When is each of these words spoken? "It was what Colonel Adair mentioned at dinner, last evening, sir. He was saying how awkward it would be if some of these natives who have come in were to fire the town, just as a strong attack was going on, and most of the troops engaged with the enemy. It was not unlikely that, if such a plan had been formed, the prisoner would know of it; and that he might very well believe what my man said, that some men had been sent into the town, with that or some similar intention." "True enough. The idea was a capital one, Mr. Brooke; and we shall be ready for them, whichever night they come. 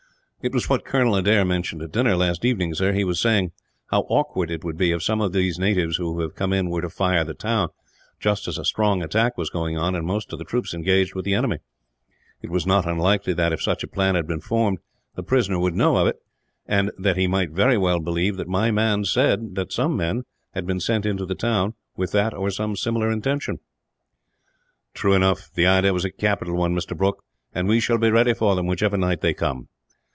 "It 0.43 0.53
was 0.55 0.67
what 0.67 0.83
Colonel 0.85 1.13
Adair 1.15 1.45
mentioned 1.45 1.83
at 1.83 1.91
dinner, 1.91 2.15
last 2.15 2.43
evening, 2.43 2.73
sir. 2.73 2.93
He 2.93 3.03
was 3.03 3.19
saying 3.19 3.51
how 3.91 4.01
awkward 4.09 4.49
it 4.49 4.63
would 4.63 4.75
be 4.75 4.91
if 4.91 5.03
some 5.03 5.21
of 5.21 5.33
these 5.33 5.59
natives 5.59 5.97
who 5.97 6.19
have 6.21 6.33
come 6.33 6.51
in 6.51 6.71
were 6.71 6.81
to 6.81 6.89
fire 6.89 7.23
the 7.23 7.35
town, 7.35 7.69
just 8.19 8.47
as 8.47 8.57
a 8.57 8.65
strong 8.65 9.03
attack 9.03 9.37
was 9.37 9.51
going 9.51 9.77
on, 9.77 9.93
and 9.93 10.03
most 10.03 10.33
of 10.33 10.39
the 10.39 10.43
troops 10.43 10.73
engaged 10.73 11.13
with 11.13 11.25
the 11.25 11.35
enemy. 11.35 11.59
It 12.41 12.49
was 12.49 12.65
not 12.65 12.87
unlikely 12.87 13.33
that, 13.33 13.53
if 13.53 13.61
such 13.61 13.83
a 13.83 13.87
plan 13.87 14.15
had 14.15 14.25
been 14.25 14.39
formed, 14.41 14.79
the 15.13 15.21
prisoner 15.21 15.59
would 15.59 15.75
know 15.75 15.95
of 15.97 16.07
it; 16.07 16.15
and 16.65 16.89
that 16.97 17.17
he 17.17 17.27
might 17.27 17.51
very 17.51 17.77
well 17.77 17.99
believe 17.99 18.39
what 18.39 18.47
my 18.47 18.71
man 18.71 19.05
said, 19.05 19.53
that 19.53 19.71
some 19.71 19.95
men 19.95 20.23
had 20.55 20.65
been 20.65 20.79
sent 20.79 21.05
into 21.05 21.27
the 21.27 21.35
town, 21.35 21.75
with 21.95 22.11
that 22.13 22.33
or 22.33 22.49
some 22.49 22.75
similar 22.75 23.11
intention." 23.11 23.59
"True 24.95 25.13
enough. 25.13 25.51
The 25.53 25.67
idea 25.67 25.93
was 25.93 26.03
a 26.03 26.09
capital 26.09 26.55
one, 26.55 26.73
Mr. 26.75 26.97
Brooke; 26.97 27.23
and 27.53 27.67
we 27.67 27.79
shall 27.79 27.99
be 27.99 28.09
ready 28.09 28.33
for 28.33 28.55
them, 28.55 28.65
whichever 28.65 28.97
night 28.97 29.21
they 29.21 29.35
come. 29.35 29.67